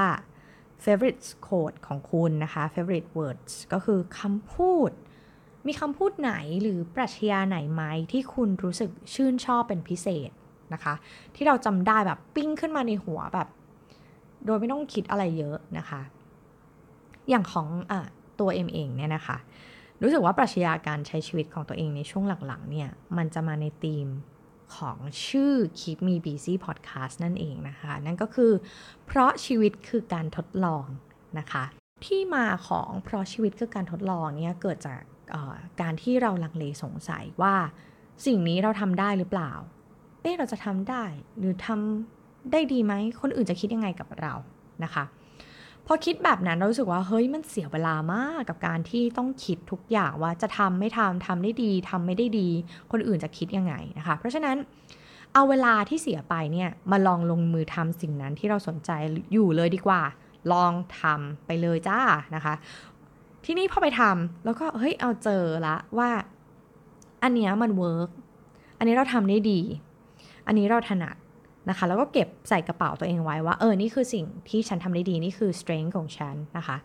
[0.84, 4.91] favorite quote ของคุณนะคะ favorite words ก็คือคำพูด
[5.67, 10.32] มีคำพูดไหนหรือปรัชญาไหนไหมที่คุณรู้สึกชื่นชอบเป็นพิเศษ
[10.73, 10.93] นะคะ
[11.36, 13.47] ที่เราจำได้แบบปิ้งขึ้นมาในหัวแบบ
[14.45, 16.02] โดยไม่ต้องคิดอะไรเยอะนะคะ
[17.30, 17.93] อย่างของอ
[18.39, 19.38] ตัวเอ็มเองเนี่ยนะคะ
[20.02, 24.08] รู้สึกว่าปรัชญาการใช้ชีวิตของตัวเองในช่วงหลังๆเนี่ย มันจะมาในธีม
[24.75, 28.51] ของชื่อ Keep Me Busy Podcast นั่นเองนะคะ นั่นก็คือ
[29.06, 30.86] เพราะชีวิตคือการทดลอง
[31.39, 31.63] นะคะ
[32.06, 34.99] ที่มาของเพราะชีวิตคือการทดลองเนี่ยเกิดจาก
[35.82, 37.56] การที่เราลังเลสงสัยว่า
[38.25, 39.51] สิ่งนี้เราทำได้หรือเปล่า
[40.21, 41.03] เอ๊ะเราจะทำได้
[41.38, 44.34] หรือทำได้ดีไหม คนอื่นจะคิดยังไงกับเรา
[44.84, 45.03] นะคะ
[45.88, 52.50] พอคิดแบบนั้นเรารู้สึกว่าเฮ้ยมันเสียเวลามากกับการที่ต้องคิดทุกอย่างว่าจะทำไม่ทำทำได้ดีทำไม่ได้ดี
[52.91, 54.58] คนอื่นจะคิดยังไงนะคะ เพราะฉะนั้น
[55.34, 58.91] เอาเวลาที่เสียไปเนี่ยมาลองลงมือทำสิ่งนั้นที่เราสนใจ
[59.34, 60.02] อยู่เลยดีกว่า
[60.52, 62.00] ลองทำไปเลยจ้า
[62.36, 62.54] นะคะ
[63.45, 66.10] ทีนี้พอไปทำแล้วก็เฮ้ยเอาเจอละว่า
[67.23, 68.10] อันเนี้ยมัน work
[68.78, 69.60] อันนี้เราทำได้ดี
[70.47, 71.15] อันนี้เราถนัด
[71.69, 76.77] นะคะ แล้วก็เก็บใส่กระเป๋าตัวเองไว้ว่า เออ นี่คือสิ่งที่ฉันทำได้ดี นี่คือ strength ของฉันนะคะ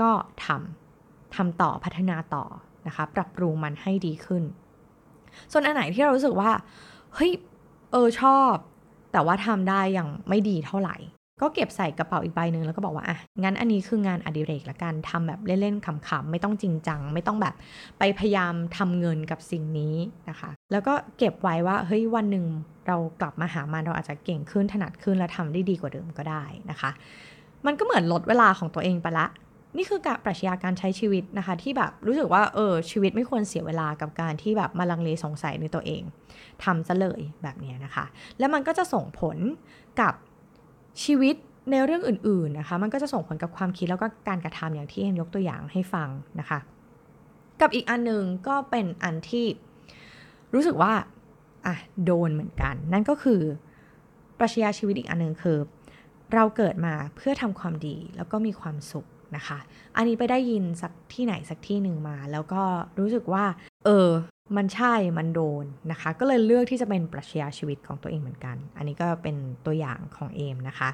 [0.00, 0.10] ก็
[0.44, 2.44] ทำทำต่อพัฒนาต่อ
[2.86, 4.42] นะคะ ปรับปรุงมันให้ดีขึ้น
[5.52, 6.50] ส่วนอันไหนที่เรารู้สึกว่า
[7.14, 7.32] เฮ้ย
[7.92, 8.54] เออชอบ
[9.12, 10.96] แต่ว่าทำได้อย่างไม่ดีเท่าไหร่
[11.40, 17.54] ก็เก็บใส่กระเป๋าอีกใบหนึ่งแล้วก็บอกว่าอะงั้นอันนี้คืองานอดิเรกละกันทำแบบเล่นๆขำๆไม่ต้องจริงจัง ไม่ต้องแบบ
[17.98, 19.94] ไปพยายามทำเงินกับสิ่งนี้
[20.28, 22.46] นะคะ แล้วก็เก็บไว้ว่าเฮ้ยวันหนึ่ง
[22.88, 26.90] เรากลับมาหามันเราอาจจะเก่งขึ้นถนัดขึ้นและทำได้ดีกว่าเดิมก็ได้นะคะ
[27.66, 29.26] มันก็เหมือนลดเวลาของตัวเองไปละ
[29.76, 36.02] นี่คือการปรัชญาการใช้ชีวิตนะคะ ที่แบบรู้สึกว่าเออชีวิตไม่ควรเสียเวลากับการที่แบบมาลังเลสงสัยในตัวเอง
[36.64, 38.04] ทำซะเลยแบบนี้นะคะ
[38.38, 39.36] แล้วมันก็จะส่งผล
[40.00, 40.14] กับ
[41.04, 41.34] ชีวิต
[41.70, 46.08] ในเรื่องอื่นๆนะคะมันก็จะส่งผลกับความคิดแล้วก็การกระทำอย่างที่เอ็มยกตัวอย่างให้ฟัง
[46.40, 46.58] นะคะ
[47.60, 49.46] กับอีกอันหนึ่งก็เป็นอันที่
[50.54, 50.92] รู้สึกว่า
[51.66, 53.40] อะโดนเหมือนกัน นั่นก็คือ
[54.38, 55.58] ปรัชญาชีวิตอีกอันหนึ่งคือ
[56.34, 59.58] เราเกิดมาเพื่อทำความดีแล้วก็มีความสุขนะคะ
[59.96, 62.62] อันนี้ไปได้ยินสักที่ไหนสักที่หนึ่งมา แล้วก็
[62.98, 63.44] รู้สึกว่า
[63.84, 64.10] เออ
[64.56, 70.90] มันใช่ มันโดนนะคะ ก็เลยเลือกที่จะเป็นปรัชญาชีวิตของตัวเองเหมือนกัน อันนี้ก็เป็นตัวอย่างของเอมนะคะ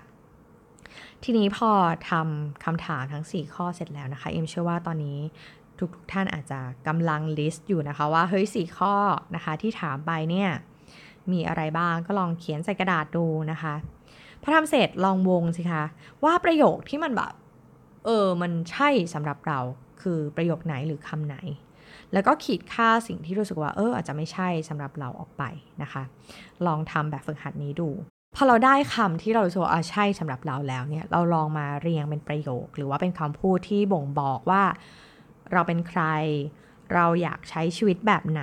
[1.25, 1.71] ทีนี้พอ
[2.11, 5.19] ทำคำถามทั้ง 4 ข้อเสร็จแล้วนะคะ เอมเชื่อว่าตอนนี้
[5.81, 8.95] ทุกๆทท่านอาจจะกำลังลิสต์อยู่นะคะว่าเฮ้ยสี่ข้อ
[9.35, 10.51] นะคะที่ถามไปเนี่ย
[11.33, 13.75] มีอะไรบ้างก็ลองเขียนใส่กระดาษดูนะคะ
[14.43, 15.85] พอทำเสร็จลองวงสิคะ
[16.25, 17.33] ว่าประโยคที่มันแบบ
[18.05, 19.59] เออมันใช่สำหรับเรา
[20.03, 21.37] คือประโยคไหนหรือคำไหน
[22.13, 25.43] แล้วก็ขีดค่าสิ่งที่รู้สึกว่าเอออาจจะไม่ใช่สำหรับเราออกไป
[25.83, 26.03] นะคะ
[26.67, 27.89] ลองทำแบบฝึกหัดนี้ดู
[28.37, 34.63] พอเราได้คำที่เรารู้สึกว่าใช่สำหรับเราแล้วเนี่ยเราลองมาเรียงเป็นประโยค หรือว่าเป็นคำพูดที่บ่งบอกว่า
[35.53, 36.03] เราเป็นใคร
[36.95, 38.43] เราอยากใช้ชีวิตแบบไหน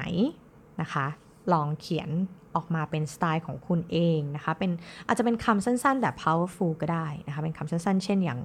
[0.82, 1.06] นะคะ
[1.54, 2.10] ลองเขียน
[2.56, 4.72] ออกมาเป็นสไตล์ของคุณเองนะคะ เป็น
[5.08, 8.40] อาจจะเป็นคำสั้นๆแบบ powerful ก็ได้นะคะ เป็นคำสั้นๆ เช่นอย่าง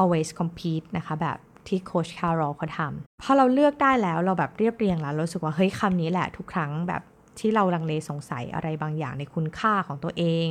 [0.00, 7.02] always compete นะคะ แบบ ที่โคชคาร์โรเขาทำพอเราเลือกได้แล้วเราแบบเรียบเรียงแล้วรู้สึกว่าเฮ้ยคำนี้แหละทุกครั้งแบบ
[7.38, 10.46] ที่เราลังเลสงสัยอะไรบางอย่างในคุณค่าของตัวเอง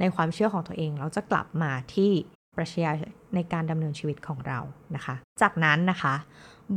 [0.00, 2.10] ในความเชื่อของตัวเองเราจะกลับมาที่
[2.56, 2.90] ปรัชญา
[3.34, 4.58] ในการดำเนินชีวิตของเรา
[4.94, 6.14] นะคะ จากนั้นนะคะ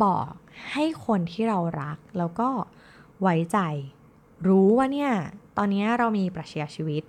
[0.03, 0.29] บอก
[0.71, 2.49] ให้คนที่เรารักแล้วก็
[3.21, 3.59] ไว้ใจ
[4.47, 5.11] รู้ว่าเนี่ย
[5.57, 7.03] ตอนนี้เรามีปรัชญาชีวิต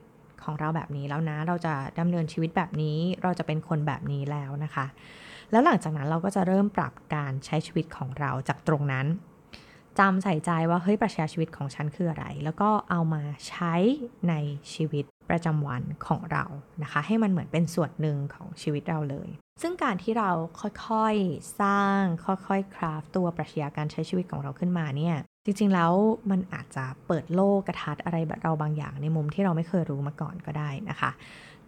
[0.45, 4.87] ของเราแบบนี้แล้วนะ เราจะดำเนินชีวิตแบบนี้ เราจะเป็นคนแบบนี้แล้วนะคะ
[5.50, 9.06] แล้วหลังจากนั้นเราก็จะเริ่มปรับการใช้ชีวิตของเราจากตรงนั้น
[9.98, 13.74] จำใส่ใจว่าเฮ้ยปรัชญาชีวิตของฉันคืออะไร แล้วก็เอามาใช้
[14.28, 14.35] ใน
[14.74, 16.44] ชีวิตประจำวันของเรา
[16.82, 19.28] นะคะ ให้มันเหมือนเป็นส่วนหนึ่งของชีวิตเราเลย
[19.62, 20.30] ซึ่งการที่เรา
[20.88, 25.92] ค่อยๆสร้างค่อยๆคราฟตัวปรัชญาการใช้ชีวิตของเราขึ้นมาเนี่ยจริงๆแล้ว
[26.30, 31.11] มันอาจจะเปิดโลกกระทัดอะไรแบบเราบางอย่างในมุมที่เราไม่เคยรู้มาก่อนก็ได้นะคะ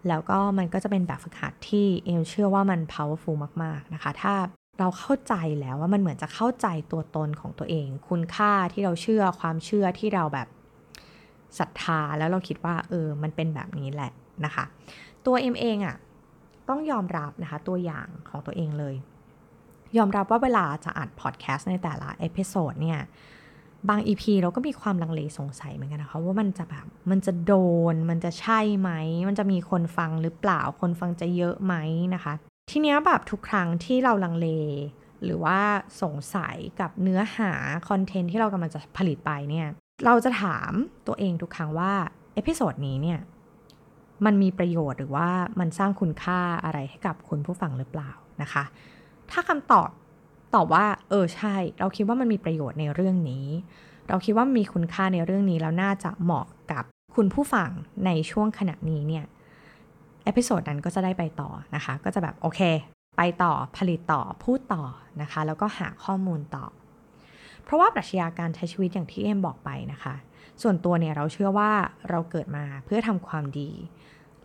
[0.08, 4.34] แล้วก็มันก็จะเป็นแบบฝึกหัดที่เอมเชื่อว่ามัน powerful มาก ๆ นะคะ ถ้า
[4.78, 10.48] เราเข้าใจแล้วว่ามันเหมือนจะเข้าใจตัวตนของตัวเอง คุณค่าที่เราเชื่อความเชื่อที่เราแบบ
[11.58, 14.12] ศรัทธาแล้วเราคิดว่าเออมันเป็นแบบนี้แหละ
[14.44, 14.64] นะคะ
[15.26, 15.96] ตัวเอ็มเองอะ่ะ
[16.68, 18.94] ต้องยอมรับนะคะตัวอย่างของตัวเองเลย
[19.96, 23.00] ยอมรับว่าเวลาจะอัดพอดแคสต์ในแต่ละ episode เนี่ย
[23.88, 27.54] บาง EP เราก็มีความลังเลสงสัยเหมือนกันนะคะว่ามันจะแบบมันจะโด
[27.92, 28.90] น มันจะใช่ไหม
[29.28, 31.74] มันจะมีคนฟังหรือเปล่าคนฟังจะเยอะไหม
[32.14, 32.32] นะคะ
[32.70, 34.48] ทีเนี้ยแบบทุกครั้งที่เราลังเล
[35.24, 35.58] หรือว่า
[36.02, 37.52] สงสัยกับเนื้อหา
[37.88, 39.68] content ที่เรากำลังจะผลิตไปเนี่ย
[40.04, 40.72] เราจะถาม
[41.06, 41.92] ตัวเองทุกครั้งว่า
[42.34, 43.20] episode นี้เนี่ย
[44.24, 45.28] มันมีประโยชน์หรือว่า
[45.60, 48.10] มันสร้างคุณค่าอะไรให้กับคุณผู้ฟังหรือเปล่า
[48.42, 48.64] นะคะ
[49.30, 49.88] ถ้าคำตอบ
[50.54, 53.46] ตอบว่า เออใช่ เราคิดว่ามันมีประโยชน์ในเรื่องนี้
[54.08, 56.84] เราคิดว่ามีคุณค่าในเรื่องนี้แล้วน่าจะเหมาะกับ
[57.16, 57.70] คุณผู้ฟัง
[58.06, 59.24] ในช่วงขณะนี้เนี่ย
[60.24, 62.60] episode นั้นก็จะได้ไปต่อนะคะ ก็จะแบบโอเค
[63.16, 64.84] ไปต่อผลิตต่อพูดต่อ
[65.22, 66.64] นะคะ แล้วก็หาข้อมูลต่อ
[67.64, 70.14] เพราะว่าปรัชญาการใช้ชีวิตอย่างที่เอ็มบอกไปนะคะ
[70.62, 71.72] ส่วนตัวเนี่ยเราเชื่อว่า
[72.10, 73.70] เราเกิดมาเพื่อทำความดี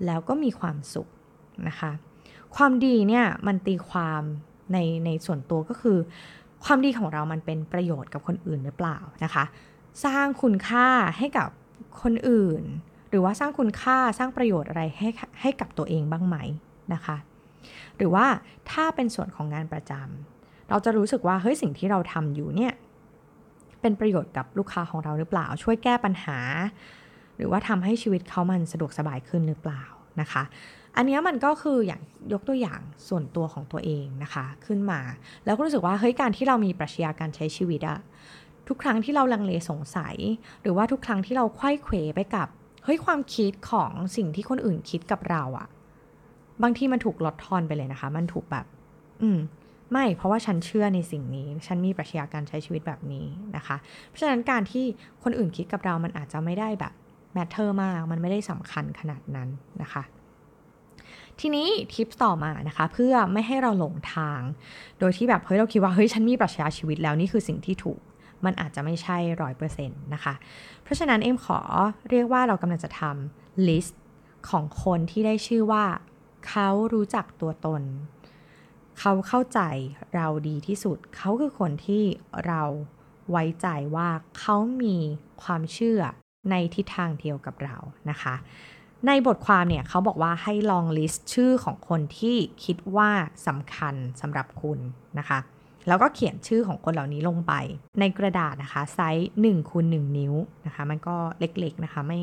[0.05, 1.09] แล้วก็มีความสุข
[1.67, 1.91] นะคะ
[2.55, 4.23] ความดีเนี่ยมันตีความ
[4.71, 5.97] ในในส่วนตัวก็คือ
[6.63, 9.43] ความดีของเรามันเป็นประโยชน์กับคนอื่นหรือเปล่านะคะ
[10.05, 11.49] สร้างคุณค่าให้กับ
[12.01, 12.63] คนอื่น
[13.09, 15.09] หรือว่าสร้างคุณค่าสร้างประโยชน์อะไรให้
[15.41, 16.37] ให้กับตัวเองบ้างไหม
[16.93, 17.17] นะคะ
[17.97, 18.25] หรือว่า
[18.71, 22.73] ถ้าเป็นส่วนของงานประจำเราจะรู้สึกว่าเฮ้ยสิ่งที่เราทำอยู่เนี่ย
[23.81, 26.39] เป็นประโยชน์กับลูกค้าของเราหรือเปล่า ช่วยแก้ปัญหา
[27.37, 29.83] หรือว่าทำให้ชีวิตเขามันสะดวกสบายขึ้นหรือเปล่า
[30.21, 30.43] นะคะ
[30.95, 32.01] อันนี้มันก็คืออย่าง
[32.33, 34.99] ยกตัวอย่างส่วนตัวของตัวเองนะคะ ขึ้นมา
[35.45, 37.99] แล้วก็รู้สึกว่าเฮ้ยการที่เรามีปรัชญาการใช้ชีวิตอะ
[38.67, 40.15] ทุกครั้งที่เราลังเลสงสัย
[40.61, 42.47] หรือว่าทุกครั้งที่เราควยเขวไปกับ
[42.83, 45.67] เฮ้ยความคิดของสิ่งที่คนอื่นคิดกับเราอะ
[46.63, 48.65] บางทีมันถูกลดทอนไปเลยนะคะ มันถูกแบบ
[49.21, 49.39] อืม
[49.91, 53.25] ไม่เพราะว่าฉันเชื่อในสิ่งนี้ ฉันมีปรัชญาการใช้ชีวิตแบบนี้
[53.55, 53.75] นะคะ
[54.07, 54.85] เพราะฉะนั้นการที่
[55.23, 56.93] คนอื่นคิดกับเรามันอาจจะไม่ได้แบบ
[57.33, 59.49] matter มาก มันไม่ได้สำคัญขนาดนั้น
[59.81, 60.03] นะคะ
[61.39, 64.39] ทีนี้ทิปต่อมานะคะ เพื่อไม่ให้เราหลงทาง
[64.99, 67.99] โดยที่แบบเฮ้ยเราคิดว่าเฮ้ยฉันมีปรัชญาชีวิตแล้วนี่คือสิ่งที่ถูก
[68.45, 70.33] มันอาจจะไม่ใช่ร้อยเปอร์เซ็นต์นะคะ
[70.83, 71.59] เพราะฉะนั้นเอ็มขอ
[72.09, 74.01] เรียกว่าเรากำลังจะทำ list
[74.49, 75.85] ของคนที่ได้ชื่อว่า
[76.47, 77.81] เขารู้จักตัวตน
[78.99, 79.59] เขาเข้าใจ
[80.15, 82.03] เราดีที่สุด เขาคือคนที่
[82.47, 82.63] เรา
[83.31, 84.97] ไว้ใจว่าเขามี
[85.43, 86.01] ความเชื่อ
[86.49, 87.77] ในทิศทางเดียวกับเรา
[88.09, 88.35] นะคะ
[89.07, 93.09] ในบทความเนี่ยเขาบอกว่าให้ลองลิสต์ชื่อของคนที่คิดว่า
[93.47, 94.79] สำคัญสำหรับคุณ
[95.19, 95.39] นะคะ
[95.87, 97.53] แล้วก็เขียนชื่อของคนเหล่านี้ลงไป
[97.99, 100.33] ในกระดาษนะคะไซส์1คูณ1นิ้ว
[100.65, 102.21] นะคะ มันก็เล็กๆนะคะไม่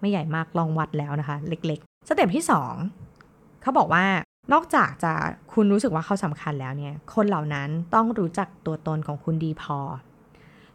[0.00, 2.44] ไม่ใหญ่มากลองวัดแล้วนะคะ เล็กๆ สเต็ปที่
[3.02, 4.04] 2เขาบอกว่า
[4.52, 5.12] นอกจากจะ
[5.52, 9.78] คุณรู้สึกว่าเขาสำคัญแล้วเนี่ย คนเหล่านั้นต้องรู้จักตัวตนของคุณดีพอ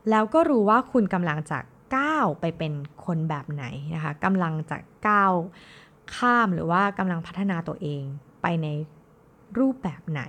[0.09, 1.59] แล้วก็รู้ว่าคุณกำลังจะ
[1.95, 2.73] ก้าวไปเป็น
[3.05, 5.33] คนแบบไหนนะคะกำลังจะก้าว
[6.15, 8.03] ข้ามหรือว่ากำลังพัฒนาตัวเอง
[8.41, 8.67] ไปใน
[9.59, 10.21] รูปแบบไหน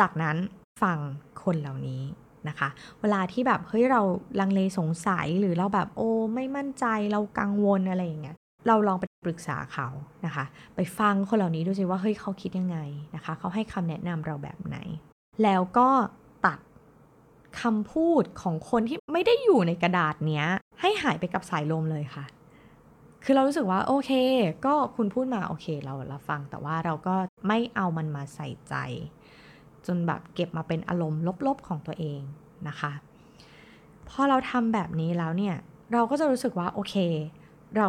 [0.00, 0.36] จากนั้น
[0.82, 0.98] ฟัง
[1.44, 2.02] คนเหล่านี้
[2.48, 2.68] นะคะ
[3.00, 4.02] เวลาที่แบบเฮ้ยเรา
[4.40, 8.36] ลังเลสงสัยหรือเราแบบโอ้ไม่มั่นใจเรากังวลอะไรอย่างเงี้ย
[8.66, 9.88] เราลองไปปรึกษาเขา
[10.26, 10.44] นะคะ
[10.76, 12.78] ไปฟังคนเหล่านี้ดูสิว่าเฮ้ยเขาคิดยังไง
[13.14, 14.76] นะคะ เขาให้คำแนะนำเราแบบไหน
[15.42, 15.88] แล้วก็
[16.46, 16.58] ตัด
[17.60, 20.46] คำพูดของคนที่ไม่ได้อยู่ในกระดาษเนี้ย
[20.80, 22.24] ให้หายไปกับสายลมเลยค่ะ
[23.24, 24.10] คือเรารู้สึกว่าโอเค
[24.66, 27.14] ก็คุณพูดมาโอเคเราเราฟัง แต่ว่าเราก็
[27.48, 28.74] ไม่เอามันมาใส่ใจ
[29.86, 32.20] จนแบบเก็บมาเป็นอารมณ์ลบๆของตัวเอง
[32.68, 32.92] นะคะ
[34.08, 35.56] พอเราทำแบบนี้แล้วเนี่ย
[35.92, 36.94] เราก็จะรู้สึกว่าโอเค
[37.76, 37.88] เรา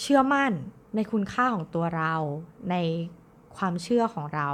[0.00, 0.52] เชื่อมั่น
[0.96, 2.14] ในคุณค่าของตัวเรา
[2.70, 2.76] ใน
[3.56, 4.50] ความเชื่อของเรา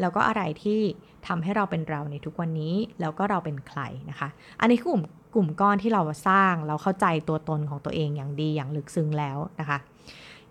[0.00, 0.80] แล้วก็อะไรที่
[1.26, 4.28] ทำให้เราเป็นเราในทุกวันนี้ แล้วก็เราเป็นใครนะคะ
[4.60, 5.02] อันนี้คือกลุ่ม
[5.34, 9.78] กลุ่มก้อนที่เราสร้างเราเข้าใจตัวตนของตัวเองอย่างดีอย่างลึกซึ้งแล้วนะคะ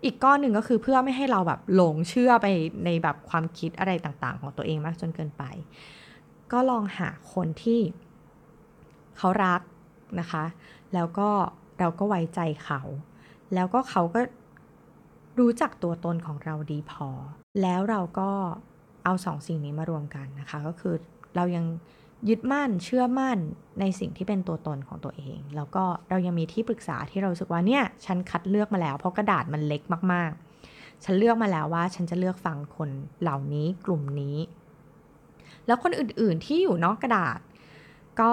[0.04, 2.46] อีกก้อนหนึ่งก็คือเพื่อไม่ให้เราแบบหลงเชื่อไป
[2.84, 5.44] ในแบบความคิดอะไรต่างๆ ของตัวเองมากจนเกินไป
[6.52, 7.80] ก็ลองหาคนที่
[9.18, 9.60] เขารัก
[10.20, 10.44] นะคะ
[10.94, 11.28] แล้วก็
[11.78, 12.80] เราก็ไว้ใจเขา
[13.54, 14.20] แล้วก็เขาก็
[15.40, 17.08] รู้จักตัวตนของเราดีพอ
[17.62, 18.30] แล้วเราก็
[19.04, 20.94] เอาสองสิ่งนี้มารวมกันนะคะ ก็คือ
[21.36, 21.64] เรายัง
[22.28, 23.38] ยึดมั่นเชื่อมั่น
[23.80, 32.90] ในสิ่งที่เป็นตัวตนของตัวเอง แล้วก็เรายังมีที่ปรึกษาที่เราสึกว่าเนี่ยฉันคัดเลือกมาแล้ว เพราะกระดาษมันเล็กมากๆ ฉันเลือกมาแล้วว่าฉันจะเลือกฟังคน
[33.22, 34.36] เหล่านี้กลุ่มนี้
[35.66, 37.38] แล้วคนอื่นๆที่อยู่นอกกระดาษ
[38.20, 38.32] ก็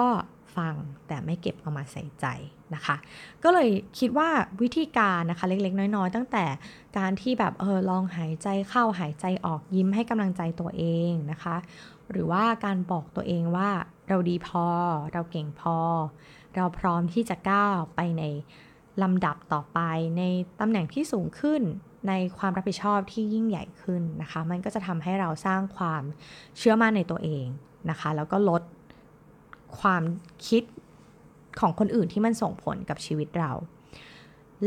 [0.56, 0.74] ฟัง
[1.08, 2.26] แต่ไม่เก็บเอามาใส่ใจ
[2.74, 2.96] นะคะ
[3.44, 4.28] ก็เลยคิดว่า
[4.62, 6.44] วิธีการนะคะเล็กๆ น้อยๆ ตั้งแต่
[6.98, 11.56] การที่แบบเออลองหายใจเข้าหายใจออกยิ้มให้กำลังใจตัวเองนะคะ
[12.10, 13.70] หรือว่าการบอกตัวเองว่า
[14.08, 14.66] เราดีพอ
[15.12, 15.78] เราเก่งพอ
[16.56, 18.24] เราพร้อมที่จะก้าวไปใน
[19.02, 19.80] ลำดับต่อไป
[20.18, 20.22] ใน
[20.60, 21.62] ตำแหน่งที่สูงขึ้น
[22.08, 26.02] ในความรับผิดชอบที่ยิ่งใหญ่ขึ้นนะคะ มันก็จะทำให้เราสร้างความ
[26.58, 27.46] เชื่อมั่นในตัวเอง
[27.90, 28.62] นะคะ แล้วก็ลด
[29.80, 30.02] ความ
[30.48, 30.62] คิด
[31.60, 33.52] ของคนอื่นที่มันส่งผลกับชีวิตเรา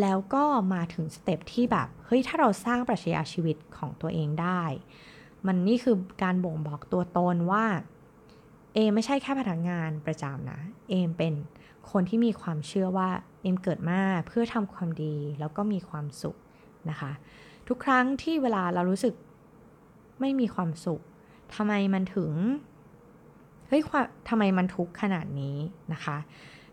[0.02, 4.64] แล้วก็มาถึงสเต็ปที่แบบ เฮ้ย ถ้าเราสร้างปรัชญาชีวิตของตัวเองได้
[5.48, 7.66] มันนี่คือการบ่งบอกตัวตนว่า
[8.74, 11.34] เอไม่ใช่แค่พนักงานประจำนะ เอมเป็น
[11.92, 13.10] คนที่มีความเชื่อว่า
[13.42, 16.38] เอมเกิดมาเพื่อทำความดีแล้วก็มีความสุข
[16.90, 17.12] นะคะ
[17.68, 19.14] ทุกครั้งที่เวลาเรารู้สึก
[20.20, 21.02] ไม่มีความสุข
[21.56, 22.32] ทำไมมันถึง
[23.68, 23.82] เฮ้ย
[24.30, 25.58] ทำไมมันทุกข์ขนาดนี้
[25.94, 26.18] นะคะ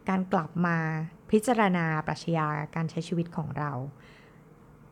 [0.08, 0.76] การกลับมา
[1.30, 3.72] พิจารณาปรัชญาการใช้ชีวิตของเรา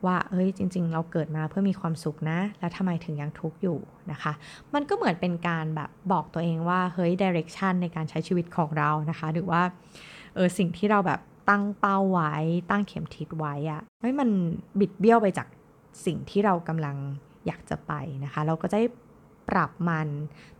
[0.05, 3.79] ว่าเอ้ยจริง ๆ เราเกิดมาเพื่อมีความสุขนะ แล้วทำไมถึงยังทุกข์อยู่
[4.11, 4.33] นะคะ
[4.73, 9.61] มันก็เหมือนเป็นการแบบบอกตัวเองว่าเฮ้ยดิเรกชันในการใช้ชีวิตของเรานะคะ หรือว่า
[10.35, 12.33] เออสิ่งที่เราแบบตั้งเป้าไว้
[12.71, 14.29] ตั้งเข็มทิศไว้อะเฮ้ยมัน
[14.79, 15.47] บิดเบี้ยวไปจาก
[16.05, 16.95] สิ่งที่เรากำลัง
[17.47, 18.79] อยากจะไปนะคะ เราก็จะ
[19.49, 20.07] ปรับมัน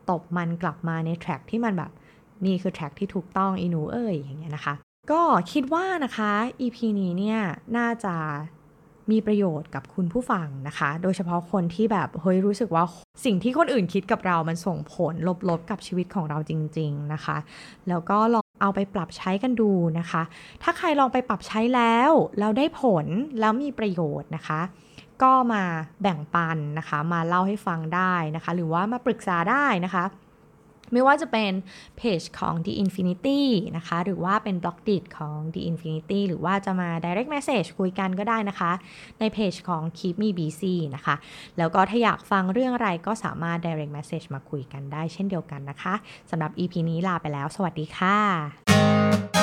[0.09, 1.91] ตบมันกลับมาในแทร็กที่มันแบบ
[2.45, 4.75] นี่คือแทร็กที่ถูกต้องอีหนูเอ้ยอย่างเงี้ยนะคะ
[5.11, 5.21] ก็
[5.51, 7.39] คิดว่านะคะ EP นี้เนี่ย
[7.77, 8.15] น่าจะ
[9.11, 12.83] มีประโยชน์กับคุณผู้ฟังนะคะ โดยเฉพาะคนที่แบบเฮ้ยรู้สึกว่า
[13.25, 15.13] สิ่งที่คนอื่นคิดกับเรา มันส่งผล
[15.49, 17.37] ลบๆกับชีวิตของเราจริง ๆนะคะ
[17.89, 20.21] แล้วก็ลองเอาไปปรับใช้กันดูนะคะ
[20.63, 23.05] ถ้าใครลองไปปรับใช้แล้วแล้วได้ผล
[23.39, 24.61] แล้วมีประโยชน์นะคะ
[25.23, 25.63] ก็มา
[26.01, 30.03] แบ่งปันนะคะ มาเล่าให้ฟังได้นะคะ หรือว่ามาปรึกษาได้นะคะ
[30.93, 31.51] ไม่ว่าจะเป็น
[31.97, 33.41] เพจของ The Infinity
[33.77, 38.71] นะคะ หรือว่าเป็นบล็อกดิของ The Infinity หรือว่าจะมา direct message คุยกันก็ได้นะคะ
[39.19, 40.63] ในเพจของ Keep Me BC
[40.95, 41.15] นะคะ
[41.57, 45.93] แล้วก็ถ้าอยากฟังเรื่องอะไรก็สามารถ direct message มาคุยกันได้เช่นเดียวกันนะคะ
[46.29, 49.36] สำหรับ EP นี้ลาไปแล้ว สวัสดีค่ะ